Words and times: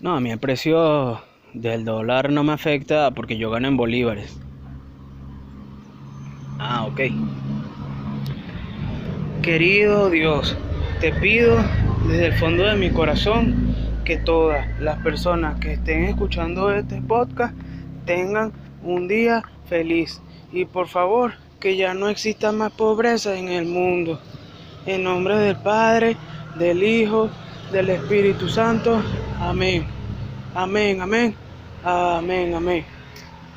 No, 0.00 0.14
a 0.14 0.20
mí 0.20 0.30
el 0.30 0.38
precio 0.38 1.22
del 1.54 1.86
dólar 1.86 2.30
no 2.30 2.44
me 2.44 2.52
afecta 2.52 3.10
porque 3.12 3.38
yo 3.38 3.50
gano 3.50 3.68
en 3.68 3.78
bolívares. 3.78 4.38
Ah, 6.58 6.84
ok. 6.84 7.00
Querido 9.42 10.10
Dios, 10.10 10.54
te 11.00 11.12
pido 11.12 11.56
desde 12.08 12.26
el 12.26 12.32
fondo 12.34 12.64
de 12.64 12.76
mi 12.76 12.90
corazón 12.90 13.74
que 14.04 14.18
todas 14.18 14.66
las 14.80 14.98
personas 15.02 15.58
que 15.60 15.72
estén 15.72 16.04
escuchando 16.04 16.70
este 16.70 17.00
podcast 17.00 17.54
tengan 18.04 18.52
un 18.82 19.08
día 19.08 19.44
feliz. 19.66 20.20
Y 20.52 20.66
por 20.66 20.88
favor, 20.88 21.34
que 21.58 21.76
ya 21.76 21.94
no 21.94 22.08
exista 22.08 22.52
más 22.52 22.70
pobreza 22.72 23.34
en 23.36 23.48
el 23.48 23.64
mundo. 23.64 24.20
En 24.84 25.04
nombre 25.04 25.36
del 25.38 25.56
Padre, 25.56 26.16
del 26.58 26.82
Hijo, 26.82 27.30
del 27.72 27.88
Espíritu 27.90 28.48
Santo. 28.48 29.02
Amén. 29.38 29.86
Amén, 30.54 30.98
amén. 31.00 31.34
Amén, 31.84 32.54
amén. 32.54 32.84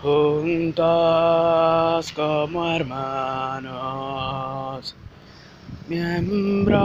Juntos 0.02 2.12
como 2.14 2.70
hermanos, 2.70 3.74
miembros 5.88 6.82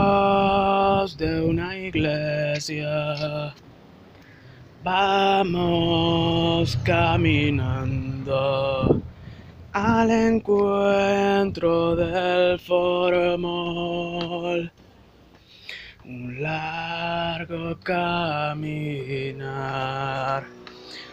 de 1.17 1.41
una 1.41 1.77
iglesia, 1.77 3.53
vamos 4.83 6.77
caminando 6.83 9.01
al 9.73 10.09
encuentro 10.09 11.95
del 11.97 12.57
formol. 12.59 14.71
Un 16.07 16.39
largo 16.39 17.79
caminar 17.79 18.05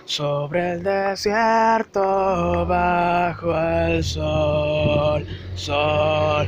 sobre 0.05 0.73
el 0.73 0.83
desierto 0.83 2.67
bajo 2.67 3.59
el 3.59 4.05
sol, 4.05 5.27
sol, 5.55 6.47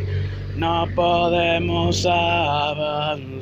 no 0.57 0.87
podemos 0.95 2.05
avanzar 2.05 3.35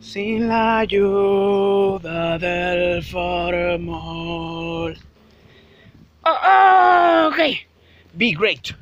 sin 0.00 0.48
la 0.48 0.80
ayuda 0.80 2.38
del 2.38 3.04
formol. 3.04 3.86
Oh, 6.24 6.38
oh, 6.44 7.28
okay. 7.32 7.60
Be 8.16 8.32
great. 8.32 8.74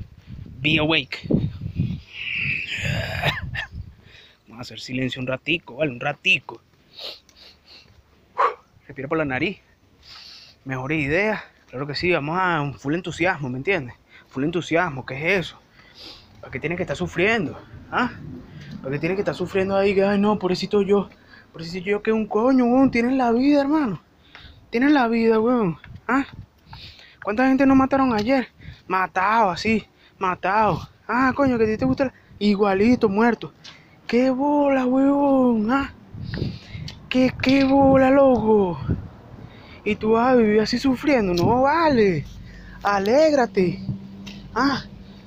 Be 0.61 0.77
awake. 0.77 1.27
Hacer 4.59 4.81
silencio 4.81 5.21
un 5.21 5.27
ratico, 5.27 5.75
¿vale? 5.75 5.89
Un 5.89 6.01
ratico. 6.01 6.61
Respira 8.85 9.07
por 9.07 9.17
la 9.17 9.23
nariz. 9.23 9.59
Mejor 10.65 10.91
idea. 10.91 11.45
Claro 11.69 11.87
que 11.87 11.95
sí, 11.95 12.11
vamos 12.11 12.37
a 12.37 12.59
un 12.59 12.73
full 12.73 12.93
entusiasmo, 12.93 13.49
¿me 13.49 13.57
entiendes? 13.57 13.95
Full 14.27 14.43
entusiasmo, 14.43 15.05
¿qué 15.05 15.15
es 15.15 15.45
eso? 15.45 15.61
¿Para 16.41 16.51
qué 16.51 16.59
tienes 16.59 16.75
que 16.75 16.83
estar 16.83 16.97
sufriendo? 16.97 17.57
¿Ah? 17.89 18.11
¿Para 18.81 18.91
qué 18.91 18.99
tienes 18.99 19.15
que 19.15 19.21
estar 19.21 19.33
sufriendo 19.33 19.77
ahí? 19.77 19.95
Que, 19.95 20.03
ay, 20.03 20.19
no, 20.19 20.37
pobrecito 20.37 20.81
yo. 20.81 21.09
Pobrecito 21.53 21.85
yo, 21.85 22.03
que 22.03 22.11
un 22.11 22.27
coño, 22.27 22.65
weón. 22.65 22.91
Tienes 22.91 23.13
la 23.13 23.31
vida, 23.31 23.61
hermano. 23.61 24.01
Tienes 24.71 24.91
la 24.91 25.07
vida, 25.07 25.39
weón. 25.39 25.77
¿Ah? 26.05 26.25
¿Cuánta 27.23 27.47
gente 27.47 27.65
nos 27.65 27.77
mataron 27.77 28.13
ayer? 28.13 28.49
Matado, 28.89 29.51
así, 29.51 29.87
matado. 30.17 30.89
Ah, 31.07 31.31
coño, 31.33 31.57
que 31.57 31.63
a 31.63 31.67
ti 31.67 31.77
te 31.77 31.85
gusta. 31.85 32.11
Igualito, 32.39 33.07
muerto. 33.07 33.53
¡Qué 34.09 34.31
bola, 34.31 34.87
weón! 34.87 35.69
¿Ah? 35.69 35.93
¿Qué, 37.09 37.31
qué 37.43 37.63
bola, 37.63 38.09
loco? 38.09 38.79
Y 39.85 39.97
tú 39.97 40.13
vas 40.13 40.29
a 40.29 40.35
vivir 40.35 40.61
así 40.61 40.79
sufriendo. 40.79 41.35
No 41.35 41.61
vale. 41.61 42.25
Alégrate. 42.81 43.79
Ah, 44.55 44.83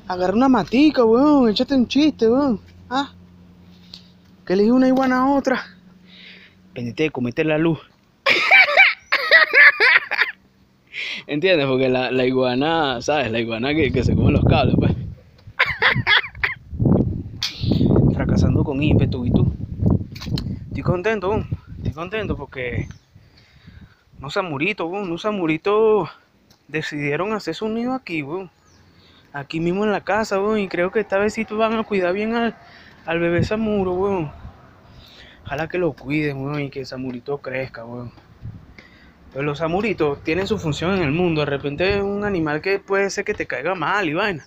agarra 0.08 0.34
una 0.34 0.48
matica, 0.48 1.04
weón. 1.04 1.48
Échate 1.48 1.76
un 1.76 1.86
chiste, 1.86 2.28
weón. 2.28 2.60
Ah, 2.90 3.12
que 4.44 4.54
elige 4.54 4.72
una 4.72 4.88
iguana 4.88 5.20
a 5.20 5.30
otra. 5.30 5.64
Pendiente 6.74 7.04
de 7.04 7.10
comete 7.10 7.44
la 7.44 7.58
luz. 7.58 7.78
¿Entiendes? 11.28 11.68
Porque 11.68 11.88
la, 11.88 12.10
la, 12.10 12.26
iguana, 12.26 13.00
¿sabes? 13.00 13.30
La 13.30 13.38
iguana 13.38 13.76
que, 13.76 13.92
que 13.92 14.02
se 14.02 14.16
come 14.16 14.32
los 14.32 14.44
cables, 14.44 14.74
pues. 14.76 15.01
Fracasando 18.62 18.64
con 18.64 18.82
ímpetu 18.82 19.26
y 19.26 19.30
tú. 19.30 19.52
Estoy 20.68 20.82
contento. 20.82 21.44
Estoy 21.76 21.92
contento 21.92 22.36
porque 22.36 22.88
unos 24.18 24.34
samuritos, 24.34 24.88
boom. 24.88 25.02
Unos 25.02 25.22
samuritos 25.22 26.08
decidieron 26.68 27.32
hacer 27.32 27.54
su 27.54 27.68
nido 27.68 27.92
aquí. 27.92 28.24
Aquí 29.32 29.60
mismo 29.60 29.84
en 29.84 29.92
la 29.92 30.02
casa. 30.02 30.38
Y 30.56 30.68
creo 30.68 30.90
que 30.90 31.00
esta 31.00 31.18
vez 31.18 31.34
sí 31.34 31.44
van 31.50 31.74
a 31.74 31.84
cuidar 31.84 32.12
bien 32.12 32.34
al, 32.34 33.18
bebé 33.18 33.42
samuro. 33.44 34.30
Ojalá 35.44 35.68
que 35.68 35.78
lo 35.78 35.92
cuiden, 35.92 36.60
y 36.60 36.70
que 36.70 36.80
el 36.80 36.86
samurito 36.86 37.38
crezca. 37.38 37.84
Pues 39.32 39.44
los 39.44 39.58
samuritos 39.58 40.22
tienen 40.22 40.46
su 40.46 40.58
función 40.58 40.94
en 40.94 41.02
el 41.02 41.10
mundo. 41.10 41.40
De 41.40 41.46
repente 41.46 41.96
es 41.96 42.02
un 42.02 42.24
animal 42.24 42.60
que 42.60 42.78
puede 42.78 43.10
ser 43.10 43.24
que 43.24 43.34
te 43.34 43.46
caiga 43.46 43.74
mal 43.74 44.08
y 44.08 44.14
vaina. 44.14 44.46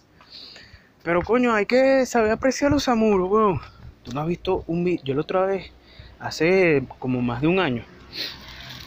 Pero 1.04 1.22
coño, 1.22 1.54
hay 1.54 1.66
que 1.68 2.06
saber 2.06 2.32
apreciar 2.32 2.72
los 2.72 2.84
samuros. 2.84 3.62
Tú 4.06 4.12
no 4.14 4.22
has 4.22 4.28
visto 4.28 4.64
un 4.68 4.84
video. 4.84 5.04
Yo 5.04 5.16
la 5.16 5.22
otra 5.22 5.48
vez, 5.48 5.72
hace 6.20 6.86
como 7.00 7.24
más 7.24 7.42
de 7.42 7.48
un 7.48 7.60
año. 7.60 7.84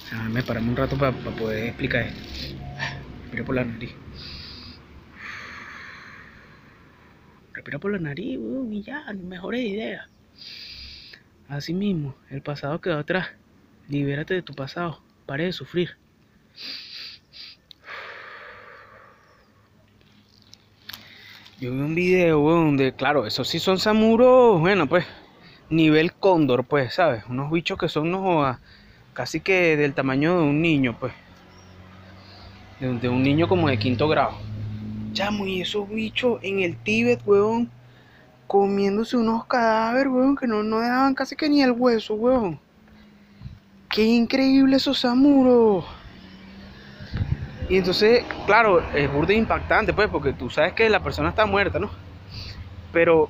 Déjame 0.05 0.45
pararme 0.45 0.71
un 0.71 0.77
rato 0.77 0.97
para 0.97 1.13
poder 1.13 1.67
explicar 1.67 2.03
esto. 2.03 2.21
Respira 3.23 3.45
por 3.45 3.55
la 3.57 3.65
nariz. 3.65 3.91
Respira 7.53 7.79
por 7.81 7.93
la 7.93 7.99
nariz, 7.99 8.39
weón, 8.39 8.73
y 8.73 8.83
ya, 8.83 9.05
mejores 9.13 9.61
ideas. 9.63 10.09
Así 11.49 11.75
mismo, 11.75 12.15
el 12.31 12.41
pasado 12.41 12.81
quedó 12.81 12.99
atrás. 12.99 13.29
Libérate 13.89 14.35
de 14.35 14.43
tu 14.43 14.55
pasado. 14.55 15.03
Pare 15.27 15.47
de 15.47 15.53
sufrir. 15.53 15.97
Yo 21.61 21.73
vi 21.73 21.81
un 21.81 21.97
video, 21.97 22.39
donde, 22.39 22.93
claro, 22.93 23.27
esos 23.27 23.49
sí 23.49 23.59
son 23.59 23.81
samuros, 23.81 24.61
bueno, 24.61 24.89
pues, 24.89 25.05
nivel 25.71 26.13
cóndor, 26.13 26.63
pues, 26.63 26.95
¿sabes? 26.95 27.25
Unos 27.29 27.51
bichos 27.51 27.77
que 27.77 27.89
son 27.89 28.15
unos, 28.15 28.57
casi 29.13 29.41
que 29.41 29.77
del 29.77 29.93
tamaño 29.93 30.39
de 30.39 30.45
un 30.45 30.63
niño, 30.63 30.97
pues. 31.01 31.13
De, 32.79 32.97
de 33.01 33.09
un 33.09 33.25
niño 33.25 33.49
como 33.49 33.69
de 33.69 33.77
quinto 33.77 34.07
grado. 34.07 34.35
Chamo, 35.15 35.49
y 35.49 35.63
esos 35.63 35.89
bichos 35.89 36.39
en 36.43 36.61
el 36.61 36.77
Tíbet, 36.77 37.23
weón, 37.27 37.69
comiéndose 38.47 39.17
unos 39.17 39.45
cadáveres, 39.47 40.13
weón, 40.13 40.37
que 40.37 40.47
no, 40.47 40.63
no 40.63 40.79
dejaban 40.79 41.17
casi 41.17 41.35
que 41.35 41.49
ni 41.49 41.61
el 41.61 41.73
hueso, 41.73 42.15
weón. 42.15 42.61
Qué 43.91 44.05
increíble 44.05 44.77
esos 44.77 45.01
samuros. 45.01 45.85
Y 47.69 47.77
entonces, 47.77 48.25
claro, 48.47 48.83
es 48.95 49.13
burde 49.13 49.35
impactante, 49.35 49.93
pues, 49.93 50.09
porque 50.09 50.33
tú 50.33 50.49
sabes 50.49 50.73
que 50.73 50.89
la 50.89 51.03
persona 51.03 51.29
está 51.29 51.45
muerta, 51.45 51.79
¿no? 51.79 51.91
Pero 52.93 53.29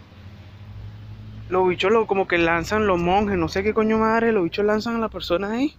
los 1.49 1.69
bichos 1.69 1.91
lo, 1.91 2.07
como 2.07 2.29
que 2.29 2.39
lanzan 2.39 2.87
los 2.87 3.01
monjes, 3.01 3.37
no 3.37 3.49
sé 3.49 3.63
qué 3.65 3.75
coño 3.75 3.99
madre, 3.99 4.33
los 4.33 4.45
bichos 4.45 4.65
lanzan 4.65 4.97
a 4.97 4.99
la 5.01 5.09
persona 5.09 5.53
ahí. 5.53 5.75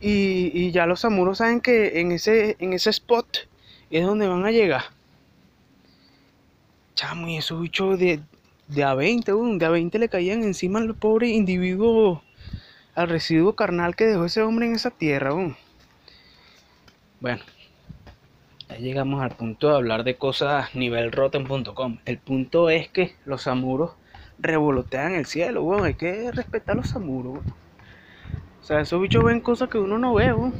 Y, 0.00 0.50
y 0.52 0.72
ya 0.72 0.86
los 0.86 1.00
samuros 1.00 1.38
saben 1.38 1.60
que 1.60 2.00
en 2.00 2.12
ese, 2.12 2.56
en 2.58 2.72
ese 2.72 2.90
spot 2.90 3.48
es 3.90 4.04
donde 4.04 4.26
van 4.26 4.44
a 4.44 4.50
llegar. 4.50 4.84
Chamo, 6.96 7.28
y 7.28 7.36
esos 7.36 7.60
bichos 7.60 7.98
de, 7.98 8.20
de 8.66 8.84
a 8.84 8.94
20, 8.94 9.32
weón, 9.34 9.58
de 9.58 9.66
a 9.66 9.70
20 9.70 9.98
le 9.98 10.08
caían 10.08 10.42
encima 10.42 10.80
al 10.80 10.94
pobre 10.94 11.28
individuo, 11.28 12.22
al 12.94 13.08
residuo 13.08 13.54
carnal 13.54 13.94
que 13.94 14.06
dejó 14.06 14.24
ese 14.24 14.42
hombre 14.42 14.66
en 14.66 14.74
esa 14.74 14.90
tierra, 14.90 15.32
weón. 15.32 15.56
Bueno, 17.18 17.42
ya 18.68 18.76
llegamos 18.76 19.22
al 19.22 19.30
punto 19.30 19.68
de 19.68 19.76
hablar 19.76 20.04
de 20.04 20.16
cosas 20.16 20.74
nivel 20.74 21.12
rotten.com. 21.12 21.98
El 22.04 22.18
punto 22.18 22.68
es 22.68 22.88
que 22.88 23.14
los 23.24 23.42
samuros 23.42 23.92
revolotean 24.38 25.14
el 25.14 25.24
cielo, 25.24 25.62
weón. 25.62 25.86
Hay 25.86 25.94
que 25.94 26.30
respetar 26.30 26.74
a 26.74 26.80
los 26.80 26.90
samuros. 26.90 27.38
O 28.60 28.64
sea, 28.64 28.80
esos 28.80 29.00
bichos 29.00 29.24
ven 29.24 29.40
cosas 29.40 29.70
que 29.70 29.78
uno 29.78 29.96
no 29.96 30.12
ve, 30.12 30.30
weón. 30.32 30.52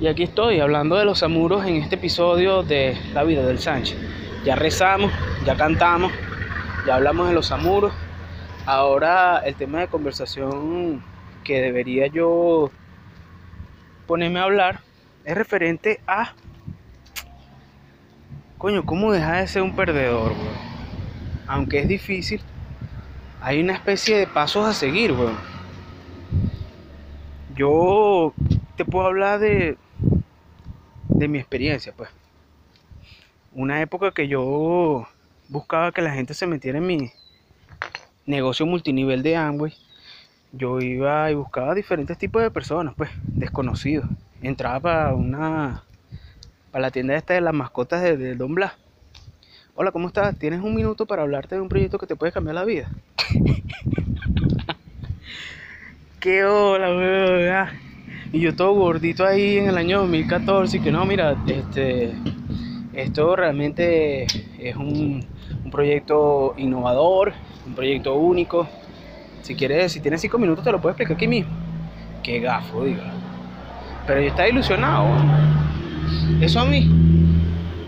Y 0.00 0.06
aquí 0.06 0.24
estoy 0.24 0.60
hablando 0.60 0.96
de 0.96 1.06
los 1.06 1.20
samuros 1.20 1.64
en 1.64 1.76
este 1.76 1.94
episodio 1.94 2.62
de 2.62 2.94
La 3.14 3.24
vida 3.24 3.46
del 3.46 3.58
Sánchez. 3.58 3.96
Ya 4.44 4.54
rezamos, 4.54 5.10
ya 5.46 5.56
cantamos, 5.56 6.12
ya 6.86 6.96
hablamos 6.96 7.28
de 7.28 7.34
los 7.34 7.46
samuros. 7.46 7.92
Ahora 8.66 9.38
el 9.38 9.54
tema 9.54 9.80
de 9.80 9.88
conversación 9.88 11.02
que 11.42 11.62
debería 11.62 12.06
yo 12.08 12.70
ponerme 14.06 14.40
a 14.40 14.44
hablar 14.44 14.80
es 15.24 15.36
referente 15.36 16.00
a 16.06 16.34
coño, 18.58 18.86
cómo 18.86 19.12
dejar 19.12 19.42
de 19.42 19.48
ser 19.48 19.62
un 19.62 19.76
perdedor. 19.76 20.32
Aunque 21.46 21.80
es 21.80 21.88
difícil, 21.88 22.40
hay 23.42 23.60
una 23.60 23.74
especie 23.74 24.16
de 24.16 24.26
pasos 24.26 24.66
a 24.66 24.72
seguir, 24.72 25.14
yo 27.54 28.32
te 28.76 28.84
puedo 28.84 29.06
hablar 29.06 29.38
de, 29.38 29.76
de 31.08 31.28
mi 31.28 31.38
experiencia, 31.38 31.92
pues. 31.94 32.08
Una 33.52 33.82
época 33.82 34.12
que 34.12 34.26
yo 34.26 35.06
buscaba 35.48 35.92
que 35.92 36.02
la 36.02 36.12
gente 36.12 36.34
se 36.34 36.46
metiera 36.46 36.78
en 36.78 36.86
mi 36.86 37.12
negocio 38.26 38.66
multinivel 38.66 39.22
de 39.22 39.36
Amway. 39.36 39.74
Yo 40.56 40.80
iba 40.80 41.30
y 41.32 41.34
buscaba 41.34 41.74
diferentes 41.74 42.16
tipos 42.16 42.40
de 42.40 42.50
personas, 42.50 42.94
pues, 42.96 43.10
desconocidos. 43.26 44.06
Entraba 44.40 44.78
para 44.80 45.14
una 45.14 45.82
para 46.70 46.82
la 46.82 46.90
tienda 46.92 47.16
esta 47.16 47.34
de 47.34 47.40
las 47.40 47.54
mascotas 47.54 48.02
de, 48.02 48.36
Don 48.36 48.54
Blas. 48.54 48.72
Hola, 49.74 49.90
¿cómo 49.90 50.06
estás? 50.06 50.36
¿Tienes 50.38 50.60
un 50.60 50.76
minuto 50.76 51.06
para 51.06 51.22
hablarte 51.22 51.56
de 51.56 51.60
un 51.60 51.68
proyecto 51.68 51.98
que 51.98 52.06
te 52.06 52.14
puede 52.14 52.30
cambiar 52.30 52.54
la 52.54 52.64
vida? 52.64 52.88
Qué 56.20 56.44
hola, 56.44 56.88
weón. 56.88 57.68
Y 58.32 58.40
yo 58.40 58.54
todo 58.54 58.74
gordito 58.74 59.26
ahí 59.26 59.58
en 59.58 59.68
el 59.68 59.76
año 59.76 60.00
2014 60.00 60.76
y 60.76 60.80
que 60.80 60.92
no, 60.92 61.04
mira, 61.04 61.36
este 61.48 62.14
esto 62.92 63.34
realmente 63.34 64.24
es 64.58 64.76
un 64.76 65.26
proyecto 65.72 66.54
innovador, 66.56 67.32
un 67.66 67.74
proyecto 67.74 68.14
único. 68.14 68.68
Si 69.44 69.54
quieres, 69.54 69.92
si 69.92 70.00
tienes 70.00 70.22
cinco 70.22 70.38
minutos 70.38 70.64
te 70.64 70.72
lo 70.72 70.80
puedo 70.80 70.92
explicar 70.92 71.16
aquí 71.16 71.28
mismo. 71.28 71.52
Qué 72.22 72.40
gafo, 72.40 72.82
digo. 72.82 73.02
Pero 74.06 74.22
yo 74.22 74.28
estaba 74.28 74.48
ilusionado. 74.48 75.06
Eso 76.40 76.60
a 76.60 76.64
mí 76.64 76.88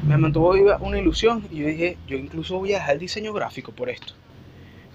me 0.06 0.18
mantuvo 0.18 0.52
viva 0.52 0.76
una 0.82 0.98
ilusión 0.98 1.48
y 1.50 1.60
yo 1.60 1.66
dije, 1.66 1.96
yo 2.06 2.18
incluso 2.18 2.58
voy 2.58 2.74
a 2.74 2.76
dejar 2.76 2.96
el 2.96 3.00
diseño 3.00 3.32
gráfico 3.32 3.72
por 3.72 3.88
esto. 3.88 4.12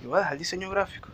Yo 0.04 0.10
voy 0.10 0.18
a 0.18 0.20
dejar 0.20 0.34
el 0.34 0.40
diseño 0.40 0.70
gráfico. 0.70 1.10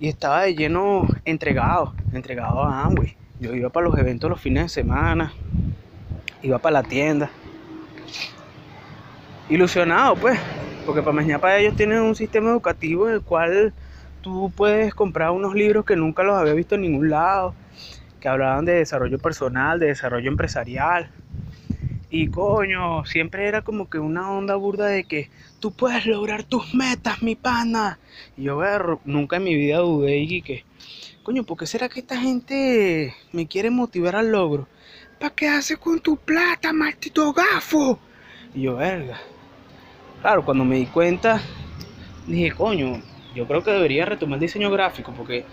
Y 0.00 0.08
estaba 0.08 0.44
de 0.44 0.54
lleno 0.54 1.06
entregado, 1.26 1.92
entregado 2.14 2.62
a 2.62 2.84
Amway. 2.84 3.18
Yo 3.38 3.54
iba 3.54 3.68
para 3.68 3.86
los 3.86 3.98
eventos 3.98 4.30
los 4.30 4.40
fines 4.40 4.62
de 4.62 4.68
semana, 4.70 5.34
iba 6.42 6.58
para 6.58 6.80
la 6.80 6.82
tienda. 6.84 7.30
Ilusionado, 9.50 10.16
pues, 10.16 10.40
porque 10.84 11.02
para 11.02 11.12
mañana 11.12 11.40
para 11.40 11.58
ellos 11.58 11.76
tienen 11.76 12.00
un 12.00 12.14
sistema 12.14 12.50
educativo 12.50 13.08
en 13.08 13.14
el 13.14 13.22
cual 13.22 13.72
tú 14.20 14.52
puedes 14.56 14.94
comprar 14.94 15.30
unos 15.30 15.54
libros 15.54 15.84
que 15.84 15.96
nunca 15.96 16.22
los 16.22 16.36
había 16.36 16.54
visto 16.54 16.74
en 16.74 16.82
ningún 16.82 17.10
lado 17.10 17.54
que 18.22 18.28
hablaban 18.28 18.64
de 18.64 18.74
desarrollo 18.74 19.18
personal, 19.18 19.80
de 19.80 19.88
desarrollo 19.88 20.30
empresarial. 20.30 21.10
Y 22.08 22.28
coño, 22.28 23.04
siempre 23.04 23.48
era 23.48 23.62
como 23.62 23.90
que 23.90 23.98
una 23.98 24.30
onda 24.30 24.54
burda 24.54 24.86
de 24.86 25.04
que 25.04 25.28
tú 25.58 25.72
puedes 25.72 26.06
lograr 26.06 26.44
tus 26.44 26.72
metas, 26.72 27.20
mi 27.22 27.34
pana. 27.34 27.98
Y 28.36 28.44
yo, 28.44 28.58
ver, 28.58 28.98
nunca 29.04 29.36
en 29.36 29.44
mi 29.44 29.56
vida 29.56 29.78
dudé 29.78 30.18
y 30.18 30.40
que, 30.42 30.64
coño, 31.24 31.42
¿por 31.42 31.58
qué 31.58 31.66
será 31.66 31.88
que 31.88 32.00
esta 32.00 32.16
gente 32.16 33.12
me 33.32 33.48
quiere 33.48 33.70
motivar 33.70 34.14
al 34.14 34.30
logro? 34.30 34.68
¿Para 35.18 35.34
qué 35.34 35.48
haces 35.48 35.78
con 35.78 35.98
tu 35.98 36.16
plata, 36.16 36.72
maldito 36.72 37.32
gafo? 37.32 37.98
Y 38.54 38.62
yo, 38.62 38.76
verga. 38.76 39.18
Claro, 40.22 40.44
cuando 40.44 40.64
me 40.64 40.76
di 40.76 40.86
cuenta, 40.86 41.42
dije, 42.28 42.52
coño, 42.52 43.02
yo 43.34 43.44
creo 43.48 43.64
que 43.64 43.72
debería 43.72 44.04
retomar 44.04 44.36
el 44.36 44.42
diseño 44.42 44.70
gráfico, 44.70 45.12
porque 45.16 45.44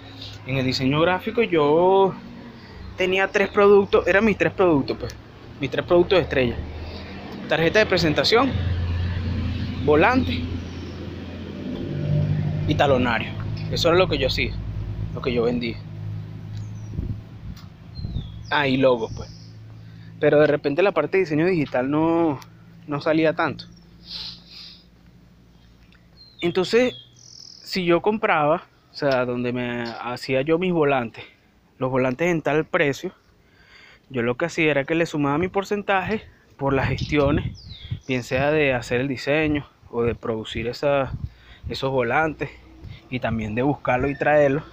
en 0.46 0.58
el 0.58 0.66
diseño 0.66 1.02
gráfico 1.02 1.42
yo 1.42 2.14
tenía 2.96 3.28
tres 3.28 3.50
productos, 3.50 4.06
eran 4.08 4.26
mis 4.26 4.38
tres 4.38 4.54
productos, 4.54 4.96
pues, 5.00 5.16
mis 5.60 5.72
tres 5.72 5.84
productos 5.84 6.20
de 6.20 6.22
estrella. 6.22 6.56
Tarjeta 7.48 7.80
de 7.80 7.88
presentación, 7.88 8.52
volante 9.86 10.40
y 12.68 12.76
talonario. 12.76 13.32
Eso 13.72 13.88
era 13.88 13.98
lo 13.98 14.08
que 14.08 14.20
yo 14.20 14.28
hacía, 14.28 14.54
lo 15.16 15.22
que 15.24 15.34
yo 15.34 15.46
vendía. 15.46 15.78
Ah, 18.52 18.68
y 18.68 18.78
logos, 18.78 19.12
pues. 19.16 19.32
Pero 20.20 20.40
de 20.40 20.46
repente 20.46 20.84
la 20.84 20.92
parte 20.92 21.18
de 21.18 21.24
diseño 21.24 21.48
digital 21.48 21.90
no, 21.90 22.40
no 22.86 23.02
salía 23.02 23.34
tanto. 23.34 23.66
Entonces, 26.42 26.96
si 27.64 27.84
yo 27.84 28.02
compraba, 28.02 28.64
o 28.92 28.96
sea, 28.96 29.26
donde 29.26 29.52
me 29.52 29.84
hacía 30.02 30.42
yo 30.42 30.58
mis 30.58 30.72
volantes, 30.72 31.26
los 31.78 31.92
volantes 31.92 32.30
en 32.30 32.42
tal 32.42 32.66
precio, 32.66 33.12
yo 34.10 34.22
lo 34.22 34.38
que 34.38 34.46
hacía 34.46 34.72
era 34.72 34.86
que 34.86 34.96
le 34.96 35.06
sumaba 35.06 35.38
mi 35.38 35.50
porcentaje 35.50 36.24
por 36.56 36.74
las 36.74 36.88
gestiones, 36.88 37.58
bien 38.08 38.24
sea 38.24 38.52
de 38.52 38.74
hacer 38.74 39.02
el 39.02 39.10
diseño 39.10 39.68
o 39.92 40.04
de 40.04 40.16
producir 40.16 40.68
esos 40.68 41.12
volantes 41.92 42.50
y 43.10 43.20
también 43.20 43.54
de 43.54 43.62
buscarlo 43.62 44.10
y 44.10 44.18
traerlo. 44.18 44.64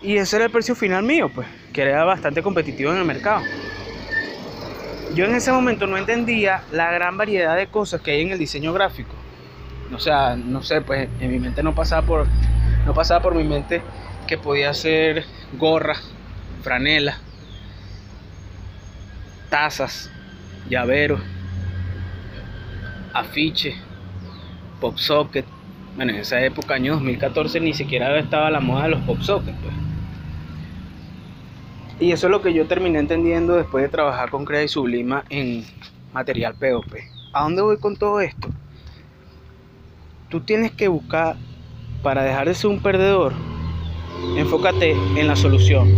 Y 0.00 0.16
ese 0.16 0.36
era 0.36 0.46
el 0.46 0.50
precio 0.50 0.74
final 0.74 1.02
mío, 1.02 1.30
pues, 1.34 1.46
que 1.74 1.82
era 1.82 2.04
bastante 2.04 2.42
competitivo 2.42 2.92
en 2.92 2.98
el 2.98 3.04
mercado. 3.04 3.42
Yo 5.14 5.26
en 5.26 5.34
ese 5.34 5.52
momento 5.52 5.86
no 5.86 5.98
entendía 5.98 6.62
la 6.72 6.90
gran 6.92 7.18
variedad 7.18 7.56
de 7.56 7.66
cosas 7.66 8.00
que 8.00 8.12
hay 8.12 8.22
en 8.22 8.30
el 8.30 8.38
diseño 8.38 8.72
gráfico. 8.72 9.14
O 9.92 9.98
sea, 9.98 10.36
no 10.36 10.62
sé, 10.62 10.80
pues 10.80 11.08
en 11.20 11.30
mi 11.30 11.38
mente 11.38 11.62
no 11.62 11.74
pasaba 11.74 12.06
por, 12.06 12.26
no 12.86 12.94
pasaba 12.94 13.20
por 13.20 13.34
mi 13.34 13.44
mente 13.44 13.82
que 14.26 14.38
podía 14.38 14.72
ser 14.74 15.24
gorra 15.58 15.96
franela, 16.64 17.18
tazas, 19.50 20.10
llaveros, 20.68 21.20
afiche, 23.12 23.74
pop 24.80 24.96
socket. 24.96 25.44
Bueno, 25.94 26.12
en 26.12 26.20
esa 26.20 26.42
época, 26.42 26.74
año 26.74 26.94
2014, 26.94 27.60
ni 27.60 27.74
siquiera 27.74 28.18
estaba 28.18 28.50
la 28.50 28.60
moda 28.60 28.84
de 28.84 28.88
los 28.90 29.00
pop 29.02 29.20
socket. 29.20 29.54
Pues. 29.56 29.74
Y 32.00 32.10
eso 32.12 32.26
es 32.26 32.30
lo 32.30 32.42
que 32.42 32.52
yo 32.52 32.66
terminé 32.66 32.98
entendiendo 32.98 33.54
después 33.54 33.82
de 33.82 33.90
trabajar 33.90 34.30
con 34.30 34.44
Crea 34.44 34.64
y 34.64 34.68
Sublima 34.68 35.24
en 35.28 35.64
material 36.12 36.54
POP. 36.54 36.94
¿A 37.32 37.42
dónde 37.42 37.62
voy 37.62 37.78
con 37.78 37.96
todo 37.96 38.20
esto? 38.20 38.48
Tú 40.34 40.40
tienes 40.40 40.72
que 40.72 40.88
buscar, 40.88 41.36
para 42.02 42.24
dejar 42.24 42.48
de 42.48 42.56
ser 42.56 42.68
un 42.68 42.82
perdedor, 42.82 43.32
enfócate 44.36 44.90
en 44.90 45.28
la 45.28 45.36
solución. 45.36 45.88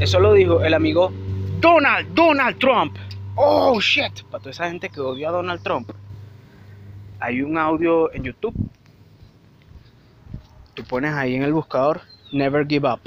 Eso 0.00 0.18
lo 0.18 0.32
dijo 0.32 0.64
el 0.64 0.72
amigo 0.72 1.12
Donald, 1.60 2.08
Donald 2.14 2.58
Trump. 2.58 2.96
Oh, 3.34 3.78
shit. 3.82 4.22
Para 4.30 4.38
toda 4.38 4.52
esa 4.52 4.70
gente 4.70 4.88
que 4.88 5.02
odia 5.02 5.28
a 5.28 5.32
Donald 5.32 5.62
Trump. 5.62 5.90
Hay 7.20 7.42
un 7.42 7.58
audio 7.58 8.10
en 8.14 8.24
YouTube. 8.24 8.54
Tú 10.72 10.82
pones 10.84 11.12
ahí 11.12 11.34
en 11.34 11.42
el 11.42 11.52
buscador 11.52 12.00
Never 12.32 12.66
Give 12.66 12.88
Up. 12.88 13.00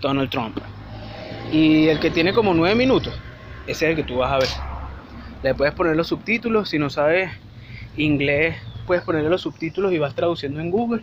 Donald 0.00 0.30
Trump. 0.30 0.58
Y 1.50 1.88
el 1.88 1.98
que 1.98 2.12
tiene 2.12 2.32
como 2.32 2.54
nueve 2.54 2.76
minutos. 2.76 3.18
Ese 3.66 3.86
es 3.86 3.90
el 3.90 3.96
que 3.96 4.04
tú 4.04 4.18
vas 4.18 4.30
a 4.30 4.38
ver. 4.38 4.48
Le 5.42 5.56
puedes 5.56 5.74
poner 5.74 5.96
los 5.96 6.06
subtítulos. 6.06 6.68
Si 6.68 6.78
no 6.78 6.88
sabes 6.88 7.32
inglés, 7.96 8.54
puedes 8.92 9.06
ponerle 9.06 9.30
los 9.30 9.40
subtítulos 9.40 9.90
y 9.90 9.96
vas 9.96 10.14
traduciendo 10.14 10.60
en 10.60 10.70
Google. 10.70 11.02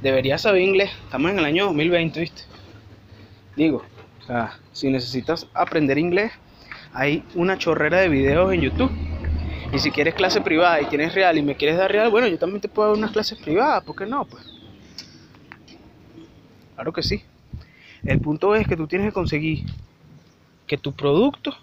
Deberías 0.00 0.42
saber 0.42 0.62
inglés. 0.62 0.92
Estamos 1.02 1.32
en 1.32 1.40
el 1.40 1.44
año 1.44 1.64
2020, 1.64 2.20
¿viste? 2.20 2.42
Digo, 3.56 3.82
si 4.70 4.88
necesitas 4.90 5.48
aprender 5.52 5.98
inglés, 5.98 6.30
hay 6.92 7.24
una 7.34 7.58
chorrera 7.58 7.98
de 7.98 8.08
videos 8.08 8.52
en 8.52 8.60
YouTube. 8.60 8.92
Y 9.72 9.80
si 9.80 9.90
quieres 9.90 10.14
clase 10.14 10.40
privada 10.40 10.80
y 10.80 10.86
tienes 10.86 11.12
real 11.12 11.36
y 11.36 11.42
me 11.42 11.56
quieres 11.56 11.78
dar 11.78 11.90
real, 11.90 12.12
bueno, 12.12 12.28
yo 12.28 12.38
también 12.38 12.60
te 12.60 12.68
puedo 12.68 12.90
dar 12.90 12.98
unas 12.98 13.10
clases 13.10 13.36
privadas, 13.40 13.82
¿por 13.82 13.96
qué 13.96 14.06
no? 14.06 14.24
Pues 14.24 14.44
claro 16.76 16.92
que 16.92 17.02
sí. 17.02 17.24
El 18.04 18.20
punto 18.20 18.54
es 18.54 18.68
que 18.68 18.76
tú 18.76 18.86
tienes 18.86 19.08
que 19.08 19.12
conseguir 19.12 19.64
que 20.68 20.78
tu 20.78 20.92
producto 20.92 21.56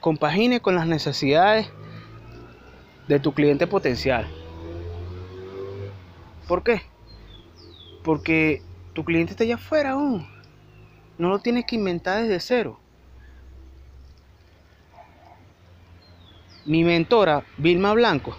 compagine 0.00 0.60
con 0.60 0.74
las 0.74 0.86
necesidades 0.86 1.66
de 3.08 3.20
tu 3.20 3.32
cliente 3.32 3.66
potencial. 3.66 4.26
¿Por 6.48 6.62
qué? 6.62 6.82
Porque 8.02 8.62
tu 8.92 9.04
cliente 9.04 9.32
está 9.32 9.44
allá 9.44 9.54
afuera 9.56 9.90
aún. 9.90 10.26
No 11.18 11.28
lo 11.28 11.38
tienes 11.38 11.64
que 11.66 11.76
inventar 11.76 12.22
desde 12.22 12.40
cero. 12.40 12.80
Mi 16.66 16.82
mentora, 16.82 17.44
Vilma 17.58 17.92
Blanco, 17.92 18.36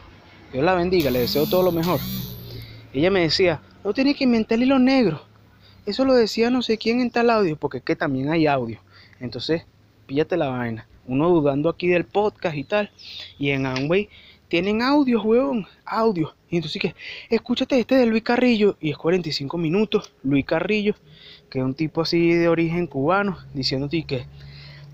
Dios 0.52 0.64
la 0.64 0.74
bendiga, 0.74 1.12
le 1.12 1.20
deseo 1.20 1.46
todo 1.48 1.64
lo 1.64 1.72
mejor. 1.72 2.00
Ella 2.94 3.12
me 3.12 3.22
decía, 3.22 3.62
no 3.84 3.94
tienes 3.94 4.16
que 4.16 4.24
inventar 4.24 4.58
el 4.58 4.64
hilo 4.64 4.80
negro. 4.80 5.22
Eso 5.86 6.06
lo 6.06 6.16
decía 6.16 6.50
no 6.50 6.64
sé 6.64 6.78
quién 6.78 7.02
en 7.02 7.12
tal 7.12 7.30
audio, 7.30 7.56
porque 7.56 7.78
es 7.78 7.84
que 7.84 7.96
también 7.96 8.30
hay 8.32 8.48
audio. 8.48 8.80
Entonces, 9.20 9.66
píllate 10.08 10.38
la 10.38 10.50
vaina. 10.50 10.88
Uno 11.08 11.30
dudando 11.30 11.70
aquí 11.70 11.88
del 11.88 12.06
podcast 12.06 12.56
y 12.56 12.64
tal. 12.64 12.92
Y 13.38 13.52
en 13.52 13.68
Amway 13.68 14.10
tienen 14.48 14.82
audio, 14.82 15.22
weón, 15.22 15.68
audio. 15.86 16.36
Y 16.50 16.58
entonces 16.58 16.82
que, 16.82 16.96
escúchate 17.30 17.80
este 17.80 17.96
de 17.96 18.06
Luis 18.06 18.24
Carrillo, 18.24 18.78
y 18.80 18.92
es 18.92 18.98
45 18.98 19.58
minutos, 19.58 20.12
Luis 20.24 20.46
Carrillo, 20.46 20.96
que 21.50 21.60
es 21.60 21.66
un 21.66 21.74
tipo 21.74 22.02
así 22.02 22.34
de 22.34 22.48
origen 22.48 22.88
cubano, 22.88 23.38
diciéndote 23.54 24.04
que 24.04 24.25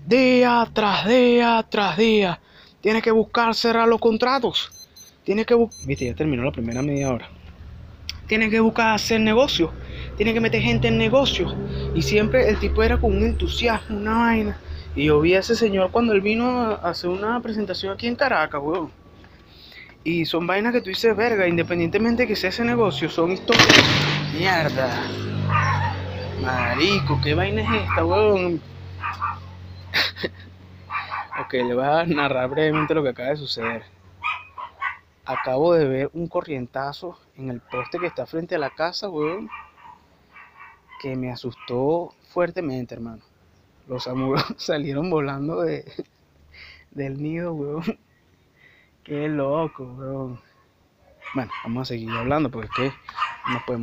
día 0.06 0.68
tras 0.72 1.06
día 1.06 1.64
tras 1.68 1.96
día, 1.96 2.40
tienes 2.80 3.02
que 3.02 3.10
buscar 3.10 3.54
cerrar 3.54 3.88
los 3.88 4.00
contratos. 4.00 4.70
Tienes 5.24 5.46
que 5.46 5.54
buscar, 5.54 5.86
viste, 5.86 6.06
ya 6.06 6.14
terminó 6.14 6.42
la 6.42 6.50
primera 6.50 6.82
media 6.82 7.12
hora. 7.12 7.28
Tienes 8.26 8.50
que 8.50 8.60
buscar 8.60 8.94
hacer 8.94 9.20
negocio 9.20 9.72
tiene 10.16 10.34
que 10.34 10.40
meter 10.40 10.62
gente 10.62 10.88
en 10.88 10.98
negocios. 10.98 11.54
Y 11.94 12.02
siempre 12.02 12.48
el 12.48 12.58
tipo 12.58 12.82
era 12.82 12.98
con 12.98 13.16
un 13.16 13.24
entusiasmo, 13.24 13.96
una 13.96 14.18
vaina. 14.18 14.58
Y 14.94 15.06
yo 15.06 15.20
vi 15.20 15.34
a 15.34 15.40
ese 15.40 15.56
señor 15.56 15.90
cuando 15.90 16.12
él 16.12 16.20
vino 16.20 16.46
a 16.48 16.74
hacer 16.74 17.10
una 17.10 17.40
presentación 17.40 17.92
aquí 17.92 18.06
en 18.06 18.16
Caracas, 18.16 18.60
weón. 18.62 18.90
Y 20.04 20.24
son 20.24 20.46
vainas 20.46 20.72
que 20.72 20.80
tú 20.80 20.90
dices, 20.90 21.16
verga, 21.16 21.46
independientemente 21.46 22.22
de 22.22 22.28
que 22.28 22.36
sea 22.36 22.50
ese 22.50 22.64
negocio, 22.64 23.08
son 23.08 23.30
historias. 23.30 23.68
Mierda. 24.36 24.90
Marico, 26.40 27.20
¿qué 27.22 27.34
vaina 27.34 27.62
es 27.62 27.82
esta, 27.82 28.04
weón? 28.04 28.60
ok, 31.40 31.52
le 31.52 31.74
voy 31.74 31.84
a 31.84 32.04
narrar 32.04 32.50
brevemente 32.50 32.94
lo 32.94 33.02
que 33.04 33.10
acaba 33.10 33.28
de 33.28 33.36
suceder. 33.36 33.84
Acabo 35.24 35.74
de 35.74 35.86
ver 35.86 36.10
un 36.14 36.26
corrientazo 36.26 37.16
en 37.36 37.50
el 37.50 37.60
poste 37.60 38.00
que 38.00 38.06
está 38.06 38.26
frente 38.26 38.56
a 38.56 38.58
la 38.58 38.70
casa, 38.70 39.08
weón. 39.08 39.48
Que 41.00 41.14
me 41.14 41.30
asustó 41.30 42.12
fuertemente, 42.30 42.96
hermano. 42.96 43.22
Los 43.86 44.08
amuros 44.08 44.44
salieron 44.56 45.10
volando 45.10 45.60
de, 45.60 45.84
del 46.90 47.22
nido, 47.22 47.52
weón. 47.52 47.98
Qué 49.04 49.28
loco, 49.28 49.84
weón. 49.84 50.40
Bueno, 51.34 51.50
vamos 51.64 51.82
a 51.82 51.84
seguir 51.86 52.10
hablando 52.10 52.50
porque 52.50 52.68
es 52.68 52.92
que 52.92 52.98
no 53.52 53.62
podemos. 53.66 53.80